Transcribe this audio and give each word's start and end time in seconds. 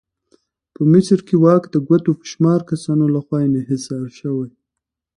په 0.73 0.81
مصر 0.91 1.19
کې 1.27 1.35
واک 1.43 1.63
د 1.69 1.75
ګوتو 1.87 2.11
په 2.19 2.25
شمار 2.31 2.59
کسانو 2.71 3.03
لخوا 3.15 3.39
انحصار 3.49 4.05
شوی. 4.19 4.51